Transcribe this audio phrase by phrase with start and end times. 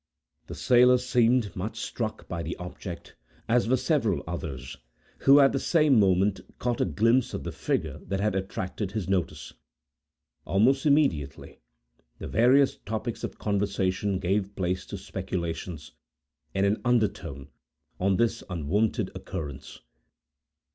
[0.47, 3.15] The sailor seemed much struck by the object,
[3.47, 4.75] as were several others,
[5.19, 9.07] who, at the same moment, caught a glimpse of the figure that had attracted his
[9.07, 9.53] notice.
[10.43, 11.59] Almost immediately,
[12.17, 15.91] the various topics of conversation gave place to speculations,
[16.55, 17.49] in an undertone,
[17.99, 19.81] on this unwonted occurrence.